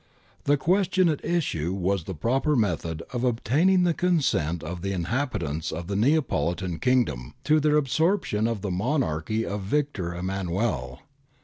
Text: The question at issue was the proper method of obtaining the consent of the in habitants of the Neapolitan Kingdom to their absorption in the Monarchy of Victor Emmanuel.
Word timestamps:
The 0.45 0.57
question 0.57 1.09
at 1.09 1.23
issue 1.23 1.73
was 1.73 2.05
the 2.05 2.15
proper 2.15 2.55
method 2.55 3.03
of 3.13 3.23
obtaining 3.23 3.83
the 3.83 3.93
consent 3.93 4.63
of 4.63 4.81
the 4.81 4.93
in 4.93 5.03
habitants 5.03 5.71
of 5.71 5.85
the 5.85 5.95
Neapolitan 5.95 6.79
Kingdom 6.79 7.35
to 7.43 7.59
their 7.59 7.77
absorption 7.77 8.47
in 8.47 8.61
the 8.61 8.71
Monarchy 8.71 9.45
of 9.45 9.61
Victor 9.61 10.15
Emmanuel. 10.15 11.01